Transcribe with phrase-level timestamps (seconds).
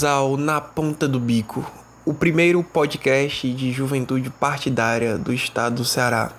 [0.00, 1.70] Bem-vindos ao Na Ponta do Bico,
[2.06, 6.32] o primeiro podcast de juventude partidária do estado do Ceará.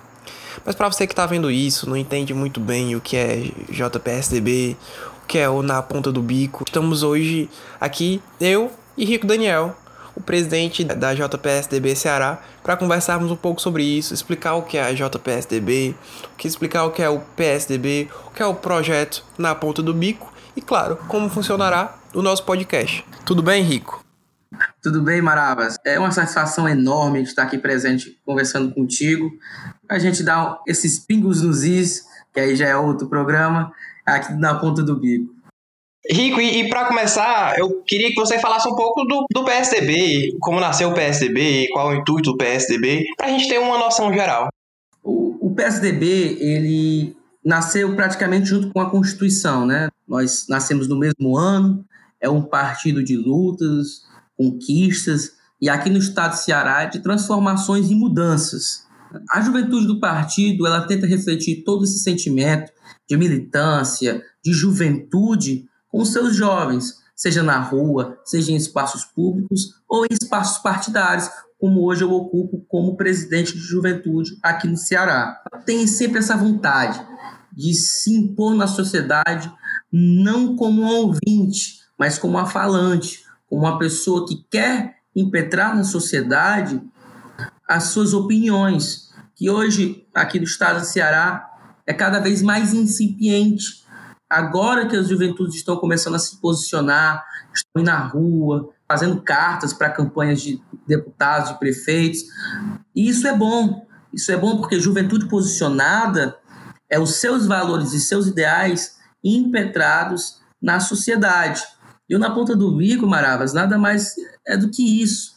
[0.64, 3.36] Mas para você que está vendo isso, não entende muito bem o que é
[3.70, 4.76] JPSDB,
[5.22, 7.48] o que é o Na Ponta do Bico, estamos hoje
[7.80, 9.76] aqui, eu e Rico Daniel,
[10.16, 14.82] o presidente da JPSDB Ceará, para conversarmos um pouco sobre isso, explicar o que é
[14.82, 15.94] a JPSDB,
[16.36, 19.94] que explicar o que é o PSDB, o que é o projeto na ponta do
[19.94, 23.04] bico e, claro, como funcionará o nosso podcast.
[23.24, 24.04] Tudo bem, Rico?
[24.82, 25.76] Tudo bem, Maravas?
[25.84, 29.30] É uma satisfação enorme estar aqui presente conversando contigo.
[29.88, 33.72] A gente dá esses pingos nos is, que aí já é outro programa,
[34.06, 35.32] aqui na ponta do bico.
[36.10, 40.36] Rico, e, e para começar, eu queria que você falasse um pouco do, do PSDB,
[40.40, 43.78] como nasceu o PSDB, qual é o intuito do PSDB, para a gente ter uma
[43.78, 44.48] noção geral.
[45.02, 49.88] O, o PSDB, ele nasceu praticamente junto com a Constituição, né?
[50.06, 51.84] Nós nascemos no mesmo ano,
[52.22, 54.02] é um partido de lutas,
[54.36, 58.86] conquistas, e aqui no estado de Ceará de transformações e mudanças.
[59.30, 62.72] A juventude do partido, ela tenta refletir todo esse sentimento
[63.06, 70.04] de militância, de juventude, com seus jovens, seja na rua, seja em espaços públicos ou
[70.06, 71.28] em espaços partidários,
[71.58, 75.40] como hoje eu ocupo como presidente de juventude aqui no Ceará.
[75.66, 77.00] Tem sempre essa vontade
[77.52, 79.52] de se impor na sociedade,
[79.92, 85.84] não como um ouvinte, mas como uma falante, como uma pessoa que quer impetrar na
[85.84, 86.80] sociedade
[87.68, 91.48] as suas opiniões, que hoje, aqui no estado do Ceará,
[91.86, 93.82] é cada vez mais incipiente
[94.32, 97.22] Agora que as juventudes estão começando a se posicionar,
[97.54, 102.22] estão indo na rua, fazendo cartas para campanhas de deputados, de prefeitos.
[102.96, 103.86] E isso é bom.
[104.10, 106.34] Isso é bom porque juventude posicionada
[106.88, 111.62] é os seus valores e seus ideais impetrados na sociedade.
[112.12, 114.14] E na ponta do bico, Maravas, nada mais
[114.46, 115.32] é do que isso.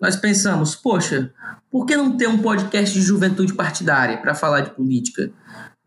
[0.00, 1.32] Nós pensamos, poxa,
[1.70, 5.30] por que não ter um podcast de juventude partidária para falar de política?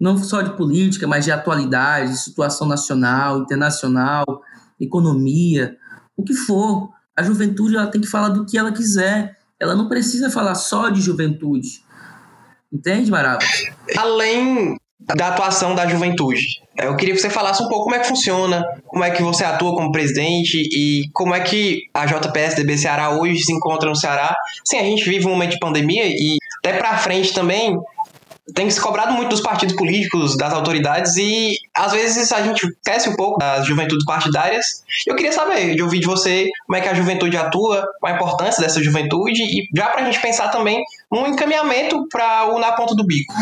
[0.02, 4.26] não só de política, mas de atualidade, situação nacional, internacional,
[4.80, 5.78] economia,
[6.18, 6.90] o que for.
[7.16, 9.38] A juventude ela tem que falar do que ela quiser.
[9.60, 11.84] Ela não precisa falar só de juventude.
[12.74, 13.46] Entende, Marava?
[13.96, 18.08] Além da atuação da juventude, eu queria que você falasse um pouco como é que
[18.08, 23.12] funciona, como é que você atua como presidente e como é que a JPSDB Ceará
[23.12, 24.36] hoje se encontra no Ceará.
[24.66, 27.78] Sim, a gente vive um momento de pandemia e até para frente também
[28.54, 33.10] tem se cobrado muito dos partidos políticos, das autoridades, e às vezes a gente esquece
[33.10, 34.66] um pouco das juventudes partidárias.
[35.08, 38.16] Eu queria saber, de ouvir de você, como é que a juventude atua, qual a
[38.16, 40.82] importância dessa juventude, e já para a gente pensar também
[41.12, 43.34] num encaminhamento para o Na Ponta do Bico.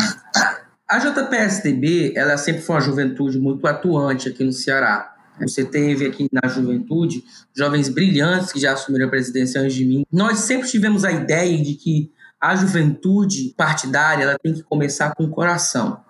[0.90, 5.14] A JPSDB, ela sempre foi uma juventude muito atuante aqui no Ceará.
[5.40, 7.22] Você teve aqui na juventude
[7.56, 10.04] jovens brilhantes que já assumiram a presidência antes de mim.
[10.12, 15.22] Nós sempre tivemos a ideia de que a juventude partidária ela tem que começar com
[15.22, 16.00] o coração.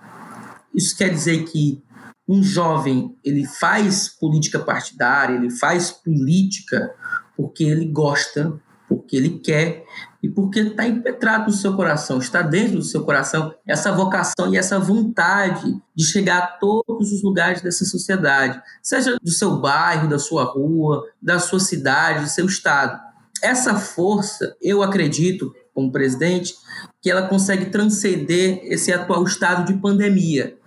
[0.74, 1.82] Isso quer dizer que
[2.26, 6.90] um jovem ele faz política partidária, ele faz política
[7.36, 8.58] porque ele gosta,
[8.88, 9.84] porque ele quer
[10.22, 14.56] e porque está impetrado no seu coração, está dentro do seu coração essa vocação e
[14.56, 20.18] essa vontade de chegar a todos os lugares dessa sociedade, seja do seu bairro, da
[20.18, 23.00] sua rua, da sua cidade, do seu estado.
[23.42, 26.54] Essa força, eu acredito, como presidente,
[27.00, 30.58] que ela consegue transcender esse atual estado de pandemia.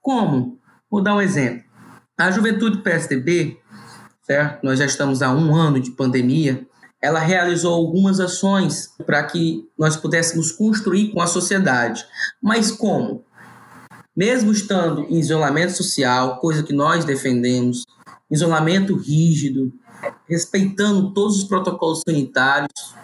[0.00, 0.58] Como?
[0.88, 1.64] Vou dar um exemplo.
[2.16, 3.58] A juventude PSDB,
[4.22, 4.62] certo?
[4.62, 6.68] nós já estamos há um ano de pandemia,
[7.02, 12.04] ela realizou algumas ações para que nós pudéssemos construir com a sociedade.
[12.42, 13.24] Mas como?
[14.14, 17.84] Mesmo estando em isolamento social, coisa que nós defendemos,
[18.30, 19.72] isolamento rígido,
[20.28, 22.94] respeitando todos os protocolos sanitários,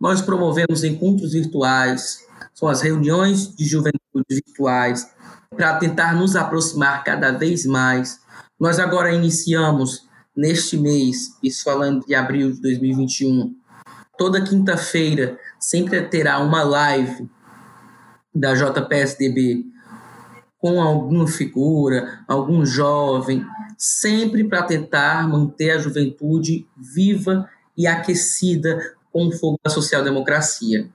[0.00, 2.20] nós promovemos encontros virtuais,
[2.54, 5.06] são as reuniões de juventude virtuais,
[5.54, 8.20] para tentar nos aproximar cada vez mais.
[8.58, 13.54] Nós agora iniciamos neste mês, isso falando de abril de 2021,
[14.16, 17.28] toda quinta-feira sempre terá uma live
[18.34, 19.66] da JPSDB
[20.58, 23.44] com alguma figura, algum jovem,
[23.76, 30.88] sempre para tentar manter a juventude viva e aquecida com o fogo da social-democracia.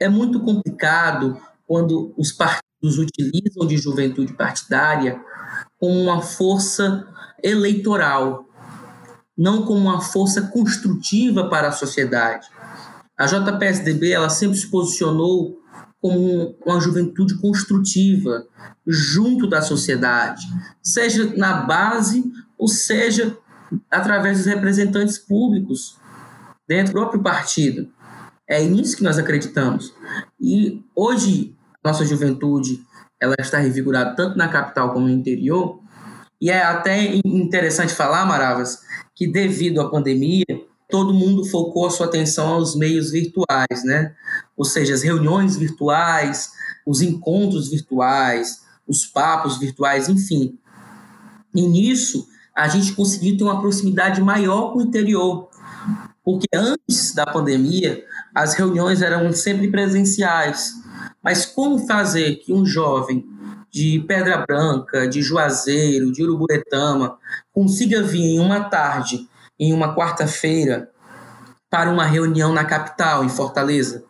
[0.00, 5.20] É muito complicado quando os partidos utilizam de juventude partidária
[5.78, 7.06] como uma força
[7.42, 8.44] eleitoral,
[9.36, 12.48] não como uma força construtiva para a sociedade.
[13.18, 15.58] A JPSDB ela sempre se posicionou
[16.00, 18.44] como uma juventude construtiva,
[18.86, 20.44] junto da sociedade,
[20.82, 22.24] seja na base
[22.58, 23.38] ou seja
[23.90, 25.96] através dos representantes públicos
[26.66, 27.88] dentro do próprio partido.
[28.48, 29.94] É nisso que nós acreditamos.
[30.40, 32.80] E hoje, nossa juventude
[33.20, 35.80] ela está revigorada tanto na capital como no interior.
[36.40, 38.80] E é até interessante falar, Maravas,
[39.14, 40.44] que devido à pandemia,
[40.90, 44.12] todo mundo focou a sua atenção aos meios virtuais, né?
[44.56, 46.50] Ou seja, as reuniões virtuais,
[46.84, 50.58] os encontros virtuais, os papos virtuais, enfim.
[51.54, 55.48] E nisso, a gente conseguiu ter uma proximidade maior com o interior.
[56.24, 60.72] Porque antes da pandemia, as reuniões eram sempre presenciais.
[61.22, 63.24] Mas como fazer que um jovem
[63.70, 67.18] de Pedra Branca, de Juazeiro, de Uruburetama,
[67.52, 69.28] consiga vir em uma tarde,
[69.58, 70.90] em uma quarta-feira,
[71.70, 74.04] para uma reunião na capital, em Fortaleza?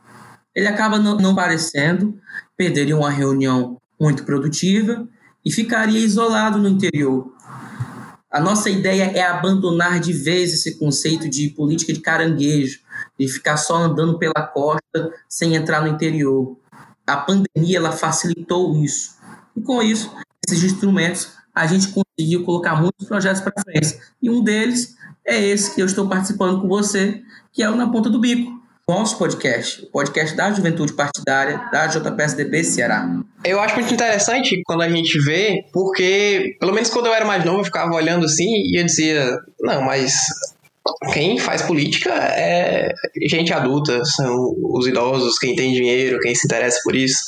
[0.54, 2.18] Ele acaba não, aparecendo,
[2.56, 5.06] perderia uma reunião muito produtiva
[5.44, 7.32] e ficaria isolado no interior.
[8.30, 12.80] A nossa ideia é abandonar de vez esse conceito de política de caranguejo,
[13.18, 16.56] de ficar só andando pela costa sem entrar no interior.
[17.06, 19.16] A pandemia ela facilitou isso.
[19.56, 20.14] E com isso,
[20.46, 23.98] esses instrumentos, a gente conseguiu colocar muitos projetos para frente.
[24.20, 27.22] E um deles é esse que eu estou participando com você,
[27.52, 31.86] que é o Na Ponta do Bico nosso podcast, o podcast da Juventude Partidária da
[31.86, 33.08] JPSDB Ceará.
[33.44, 37.44] Eu acho muito interessante quando a gente vê, porque, pelo menos quando eu era mais
[37.44, 40.12] novo, eu ficava olhando assim e eu dizia, não, mas
[41.12, 42.92] quem faz política é
[43.28, 47.18] gente adulta, são os idosos, quem tem dinheiro, quem se interessa por isso.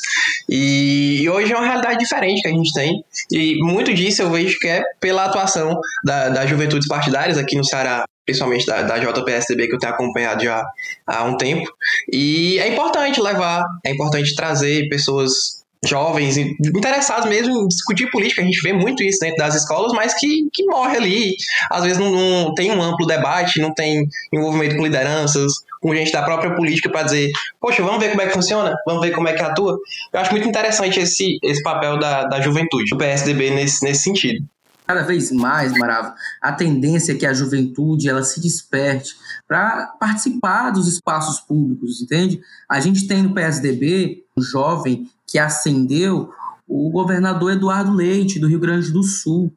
[0.48, 3.04] E, hoje é uma realidade diferente que a gente tem.
[3.32, 7.64] E muito disso eu vejo que é pela atuação da, das juventudes partidárias aqui no
[7.64, 10.64] Ceará principalmente da, da JPSDB, que eu tenho acompanhado já
[11.06, 11.70] há um tempo.
[12.10, 18.42] E é importante levar, é importante trazer pessoas jovens interessados mesmo em discutir política.
[18.42, 21.36] A gente vê muito isso dentro das escolas, mas que, que morre ali.
[21.70, 26.12] Às vezes não, não tem um amplo debate, não tem envolvimento com lideranças, com gente
[26.12, 29.28] da própria política para dizer, poxa, vamos ver como é que funciona, vamos ver como
[29.28, 29.78] é que atua.
[30.12, 34.44] Eu acho muito interessante esse, esse papel da, da juventude, do PSDB nesse, nesse sentido
[34.86, 39.14] cada vez mais, Maravo, a tendência é que a juventude ela se desperte
[39.48, 42.40] para participar dos espaços públicos, entende?
[42.68, 46.30] A gente tem no PSDB um jovem que ascendeu
[46.66, 49.52] o governador Eduardo Leite, do Rio Grande do Sul.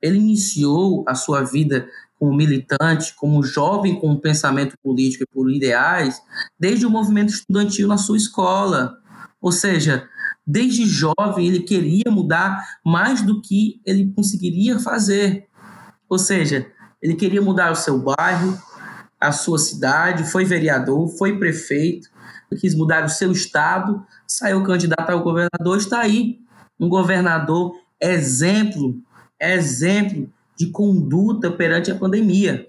[0.00, 1.88] Ele iniciou a sua vida
[2.18, 6.20] como militante, como jovem com pensamento político e por ideais,
[6.58, 8.96] desde o movimento estudantil na sua escola.
[9.40, 10.08] Ou seja,
[10.46, 15.46] Desde jovem, ele queria mudar mais do que ele conseguiria fazer.
[16.08, 16.66] Ou seja,
[17.00, 18.58] ele queria mudar o seu bairro,
[19.20, 22.08] a sua cidade, foi vereador, foi prefeito,
[22.56, 26.40] quis mudar o seu estado, saiu candidato ao governador, está aí
[26.78, 29.00] um governador exemplo,
[29.40, 32.68] exemplo de conduta perante a pandemia.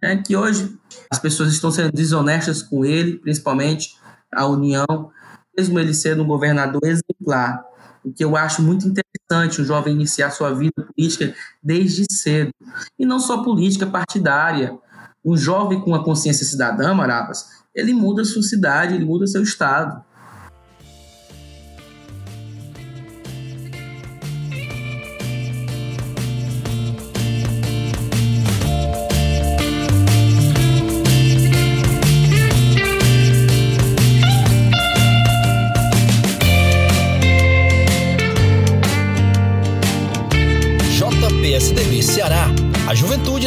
[0.00, 0.76] É que hoje
[1.10, 3.96] as pessoas estão sendo desonestas com ele, principalmente
[4.32, 5.10] a União,
[5.56, 7.62] mesmo ele sendo um governador exemplar.
[8.04, 12.50] O que eu acho muito interessante o jovem iniciar sua vida política desde cedo.
[12.98, 14.76] E não só política partidária.
[15.24, 20.04] Um jovem com a consciência cidadã, Maravas, ele muda sua cidade, ele muda seu estado.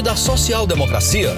[0.05, 1.32] Da social-democracia.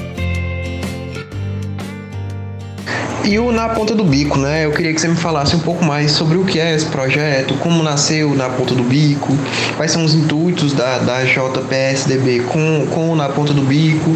[3.24, 4.66] E o Na Ponta do Bico, né?
[4.66, 7.54] Eu queria que você me falasse um pouco mais sobre o que é esse projeto,
[7.60, 9.34] como nasceu Na Ponta do Bico,
[9.78, 14.12] quais são os intuitos da, da JPSDB com, com o Na Ponta do Bico,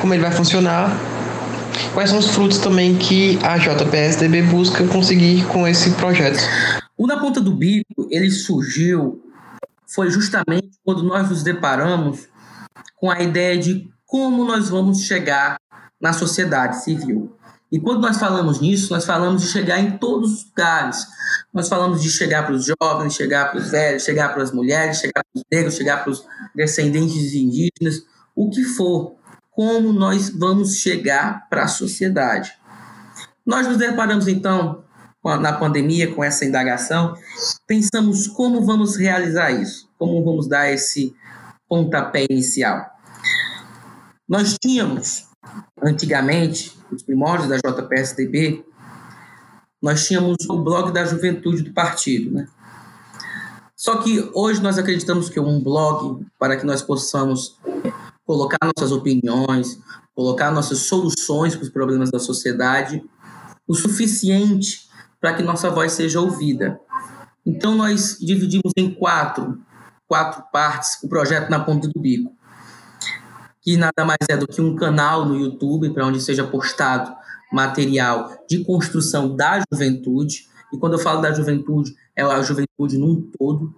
[0.00, 0.98] como ele vai funcionar,
[1.92, 6.42] quais são os frutos também que a JPSDB busca conseguir com esse projeto.
[6.96, 9.22] O Na Ponta do Bico, ele surgiu,
[9.86, 12.31] foi justamente quando nós nos deparamos
[13.02, 15.56] com a ideia de como nós vamos chegar
[16.00, 17.36] na sociedade civil.
[17.72, 21.04] E quando nós falamos nisso, nós falamos de chegar em todos os lugares.
[21.52, 24.98] Nós falamos de chegar para os jovens, chegar para os velhos, chegar para as mulheres,
[24.98, 28.04] chegar para os negros, chegar para os descendentes indígenas,
[28.36, 29.16] o que for.
[29.50, 32.52] Como nós vamos chegar para a sociedade.
[33.44, 34.84] Nós nos deparamos, então,
[35.24, 37.16] na pandemia, com essa indagação,
[37.66, 41.12] pensamos como vamos realizar isso, como vamos dar esse
[41.68, 42.91] pontapé inicial.
[44.28, 45.26] Nós tínhamos,
[45.82, 48.64] antigamente, os primórdios da JPSDB,
[49.82, 52.46] nós tínhamos o blog da juventude do partido, né?
[53.76, 57.58] Só que hoje nós acreditamos que um blog, para que nós possamos
[58.24, 59.80] colocar nossas opiniões,
[60.14, 63.02] colocar nossas soluções para os problemas da sociedade,
[63.66, 64.88] o suficiente
[65.20, 66.80] para que nossa voz seja ouvida.
[67.44, 69.60] Então nós dividimos em quatro,
[70.06, 72.32] quatro partes o projeto na ponta do bico,
[73.62, 77.14] que nada mais é do que um canal no YouTube para onde seja postado
[77.52, 80.48] material de construção da juventude.
[80.72, 83.74] E quando eu falo da juventude, é a juventude num todo.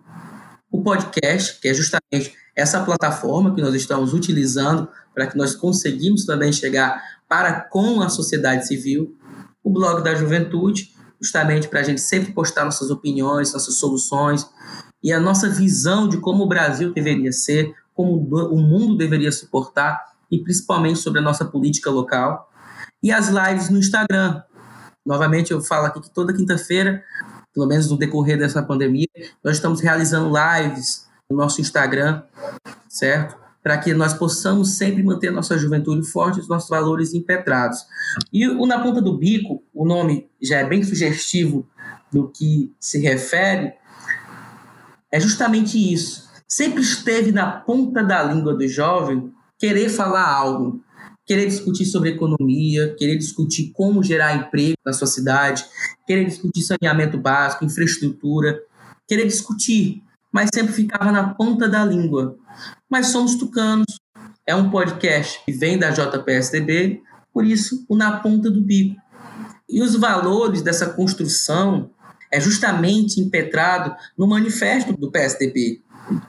[0.70, 6.24] O podcast, que é justamente essa plataforma que nós estamos utilizando para que nós conseguimos
[6.24, 9.16] também chegar para com a sociedade civil.
[9.62, 14.48] O blog da juventude, justamente para a gente sempre postar nossas opiniões, nossas soluções
[15.02, 20.12] e a nossa visão de como o Brasil deveria ser, como o mundo deveria suportar
[20.30, 22.50] e principalmente sobre a nossa política local.
[23.02, 24.42] E as lives no Instagram.
[25.06, 27.02] Novamente, eu falo aqui que toda quinta-feira
[27.54, 29.06] pelo menos no decorrer dessa pandemia,
[29.42, 32.22] nós estamos realizando lives no nosso Instagram,
[32.88, 33.36] certo?
[33.62, 37.86] Para que nós possamos sempre manter nossa juventude forte, os nossos valores impetrados.
[38.32, 41.66] E o Na Ponta do Bico, o nome já é bem sugestivo
[42.12, 43.72] do que se refere,
[45.10, 46.23] é justamente isso.
[46.56, 50.80] Sempre esteve na ponta da língua do jovem querer falar algo,
[51.26, 55.64] querer discutir sobre economia, querer discutir como gerar emprego na sua cidade,
[56.06, 58.62] querer discutir saneamento básico, infraestrutura,
[59.04, 60.00] querer discutir,
[60.32, 62.36] mas sempre ficava na ponta da língua.
[62.88, 63.98] Mas somos tucanos,
[64.46, 68.94] é um podcast que vem da JPSDB, por isso o na ponta do bico.
[69.68, 71.90] E os valores dessa construção
[72.32, 75.83] é justamente impetrado no manifesto do PSDB,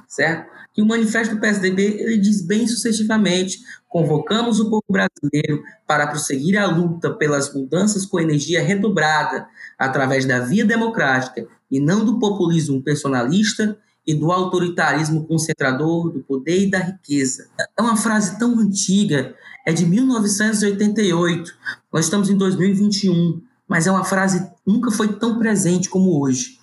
[0.07, 0.53] certo?
[0.73, 3.59] Que o manifesto do PSDB ele diz bem sucessivamente
[3.95, 9.47] Convocamos o povo brasileiro para prosseguir a luta pelas mudanças com energia redobrada,
[9.79, 16.63] através da via democrática e não do populismo personalista e do autoritarismo concentrador do poder
[16.63, 17.47] e da riqueza.
[17.57, 19.33] É uma frase tão antiga,
[19.65, 21.53] é de 1988.
[21.93, 26.59] Nós estamos em 2021, mas é uma frase nunca foi tão presente como hoje.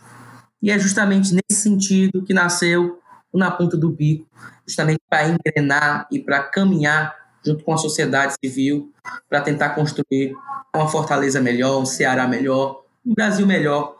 [0.60, 2.98] E é justamente nesse sentido que nasceu
[3.38, 4.26] Na Ponta do Bico,
[4.66, 8.92] justamente para engrenar e para caminhar junto com a sociedade civil,
[9.28, 10.34] para tentar construir
[10.74, 13.96] uma Fortaleza melhor, um Ceará melhor, um Brasil melhor,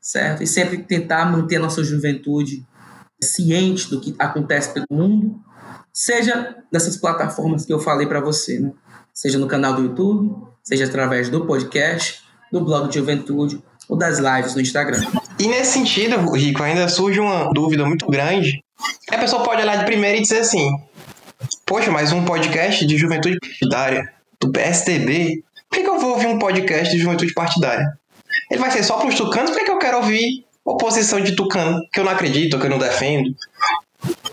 [0.00, 0.42] certo?
[0.42, 2.66] E sempre tentar manter a nossa juventude
[3.22, 5.40] ciente do que acontece pelo mundo,
[5.92, 8.72] seja nessas plataformas que eu falei para você, né?
[9.14, 14.18] Seja no canal do YouTube, seja através do podcast, do blog de juventude ou das
[14.18, 15.00] lives no Instagram.
[15.42, 18.62] E nesse sentido, Rico, ainda surge uma dúvida muito grande.
[19.10, 20.70] A pessoa pode olhar de primeira e dizer assim:
[21.66, 25.42] Poxa, mas um podcast de juventude partidária do PSDB?
[25.68, 27.84] Por que, que eu vou ouvir um podcast de juventude partidária?
[28.52, 29.50] Ele vai ser só para os tucanos?
[29.50, 32.70] Por que, que eu quero ouvir oposição de tucano, que eu não acredito, que eu
[32.70, 33.34] não defendo?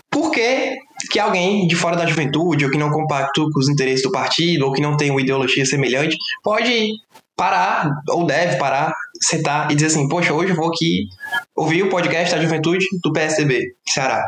[0.08, 0.76] Por que,
[1.10, 4.64] que alguém de fora da juventude, ou que não compactua com os interesses do partido,
[4.64, 6.92] ou que não tem uma ideologia semelhante, pode
[7.40, 11.08] parar, ou deve parar, sentar e dizer assim, poxa, hoje eu vou aqui
[11.54, 14.24] ouvir o podcast da juventude do PSDB, Ceará.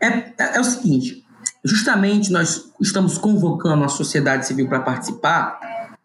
[0.00, 1.24] É, é, é o seguinte,
[1.64, 5.58] justamente nós estamos convocando a sociedade civil para participar,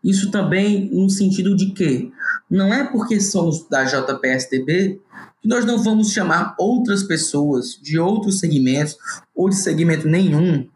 [0.03, 2.11] isso também no sentido de que
[2.49, 5.01] não é porque somos da JPSDB
[5.41, 8.97] que nós não vamos chamar outras pessoas de outros segmentos
[9.35, 10.67] ou de segmento nenhum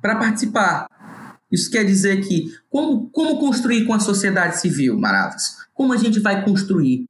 [0.00, 0.86] para participar.
[1.50, 5.65] Isso quer dizer que como, como construir com a sociedade civil, Maratas?
[5.76, 7.06] Como a gente vai construir?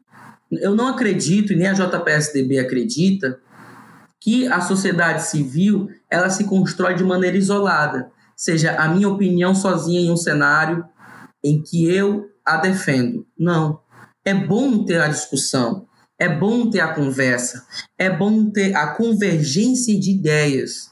[0.51, 3.39] Eu não acredito, e nem a JPSDB acredita,
[4.21, 10.01] que a sociedade civil ela se constrói de maneira isolada, seja a minha opinião sozinha
[10.01, 10.85] em um cenário
[11.43, 13.25] em que eu a defendo.
[13.39, 13.81] Não.
[14.25, 15.87] É bom ter a discussão,
[16.19, 17.65] é bom ter a conversa,
[17.97, 20.91] é bom ter a convergência de ideias.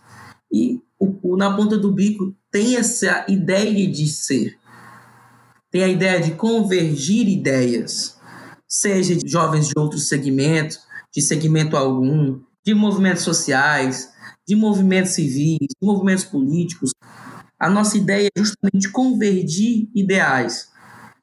[0.53, 4.57] E o, o Na Ponta do Bico tem essa ideia de ser,
[5.75, 8.17] tem a ideia de convergir ideias,
[8.69, 10.79] seja de jovens de outros segmentos,
[11.13, 14.09] de segmento algum, de movimentos sociais,
[14.47, 16.93] de movimentos civis, de movimentos políticos.
[17.59, 20.69] A nossa ideia é justamente convergir ideais.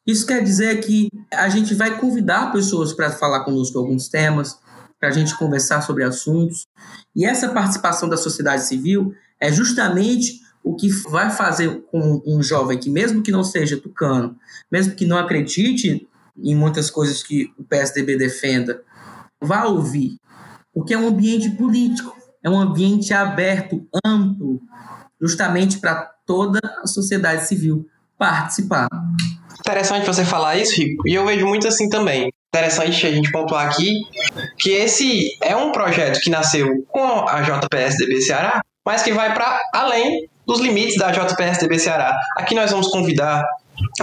[0.05, 4.60] Isso quer dizer que a gente vai convidar pessoas para falar conosco alguns temas,
[5.00, 6.67] para a gente conversar sobre assuntos.
[7.15, 12.77] E essa participação da sociedade civil é justamente o que vai fazer com um jovem
[12.77, 14.35] que, mesmo que não seja tucano,
[14.71, 18.81] mesmo que não acredite em muitas coisas que o PSDB defenda,
[19.39, 20.17] vá ouvir,
[20.73, 24.61] porque é um ambiente político, é um ambiente aberto, amplo,
[25.19, 27.87] justamente para toda a sociedade civil
[28.17, 28.87] participar.
[29.59, 32.31] Interessante você falar isso, Rico, e eu vejo muito assim também.
[32.53, 34.01] Interessante a gente pontuar aqui
[34.57, 39.61] que esse é um projeto que nasceu com a JPSDB Ceará, mas que vai para
[39.73, 42.17] além dos limites da JPSDB Ceará.
[42.38, 43.43] Aqui nós vamos convidar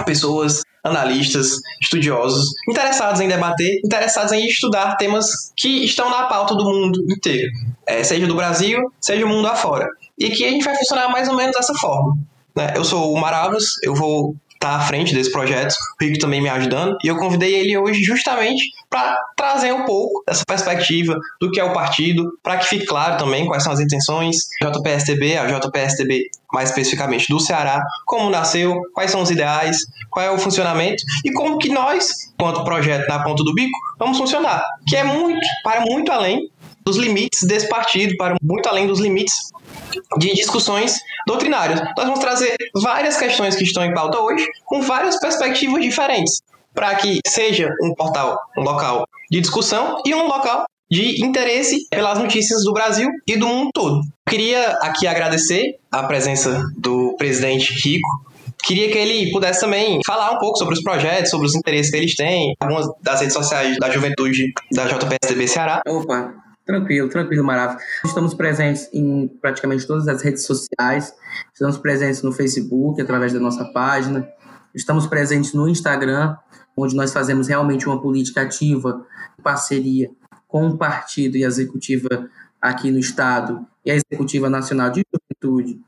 [0.05, 1.51] pessoas, analistas,
[1.81, 7.51] estudiosos, interessados em debater, interessados em estudar temas que estão na pauta do mundo inteiro,
[7.85, 9.87] é, seja do Brasil, seja o mundo afora.
[10.17, 12.17] E que a gente vai funcionar mais ou menos dessa forma.
[12.55, 12.73] Né?
[12.75, 16.49] Eu sou o Maravas, eu vou tá à frente desse projeto, o Rico também me
[16.49, 21.59] ajudando, e eu convidei ele hoje justamente para trazer um pouco dessa perspectiva do que
[21.59, 26.29] é o partido, para que fique claro também quais são as intenções, JPSTB, a JPSTB
[26.51, 29.77] mais especificamente do Ceará, como nasceu, quais são os ideais,
[30.09, 34.17] qual é o funcionamento e como que nós, enquanto projeto na ponta do bico, vamos
[34.17, 36.49] funcionar, que é muito, para muito além
[36.83, 39.35] dos limites desse partido, para muito além dos limites
[40.17, 41.81] de discussões doutrinárias.
[41.97, 46.41] Nós vamos trazer várias questões que estão em pauta hoje, com várias perspectivas diferentes,
[46.73, 52.17] para que seja um portal, um local de discussão e um local de interesse pelas
[52.17, 54.01] notícias do Brasil e do mundo todo.
[54.27, 58.07] Queria aqui agradecer a presença do presidente Rico.
[58.63, 61.97] Queria que ele pudesse também falar um pouco sobre os projetos, sobre os interesses que
[61.97, 65.81] eles têm, algumas das redes sociais da juventude da JPSDB Ceará.
[65.87, 66.33] Opa,
[66.69, 67.81] Tranquilo, tranquilo, maravilha.
[68.05, 71.11] Estamos presentes em praticamente todas as redes sociais.
[71.51, 74.29] Estamos presentes no Facebook, através da nossa página.
[74.71, 76.37] Estamos presentes no Instagram,
[76.77, 79.03] onde nós fazemos realmente uma política ativa,
[79.41, 80.11] parceria
[80.47, 82.29] com o partido e a executiva
[82.61, 85.81] aqui no Estado e a executiva nacional de juventude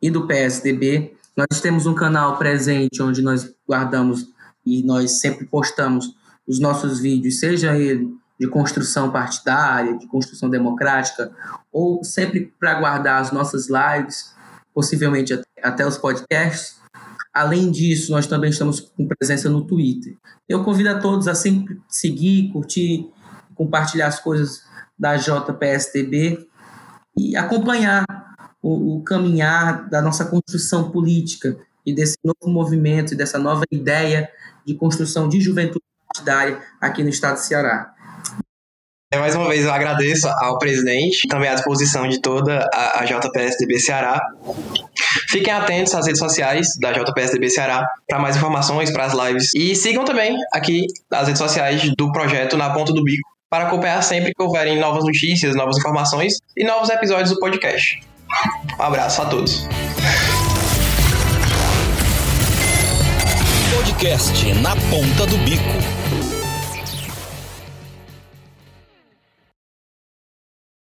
[0.00, 1.16] e do PSDB.
[1.36, 4.28] Nós temos um canal presente onde nós guardamos
[4.64, 6.14] e nós sempre postamos
[6.46, 11.30] os nossos vídeos, seja ele de construção partidária, de construção democrática,
[11.70, 14.34] ou sempre para guardar as nossas lives,
[14.74, 16.80] possivelmente até os podcasts.
[17.32, 20.16] Além disso, nós também estamos com presença no Twitter.
[20.48, 23.08] Eu convido a todos a sempre seguir, curtir,
[23.54, 24.64] compartilhar as coisas
[24.98, 26.44] da JPSTB
[27.16, 28.04] e acompanhar
[28.60, 34.28] o, o caminhar da nossa construção política e desse novo movimento e dessa nova ideia
[34.66, 37.94] de construção de juventude partidária aqui no estado do Ceará.
[39.12, 43.04] É, mais uma vez eu agradeço ao presidente, também à disposição de toda a, a
[43.04, 44.18] JPSDB Ceará.
[45.28, 49.50] Fiquem atentos às redes sociais da JPSDB Ceará para mais informações, para as lives.
[49.54, 54.02] E sigam também aqui as redes sociais do projeto Na Ponta do Bico para acompanhar
[54.02, 58.00] sempre que houverem novas notícias, novas informações e novos episódios do podcast.
[58.78, 59.68] Um abraço a todos.
[63.76, 66.01] Podcast Na Ponta do Bico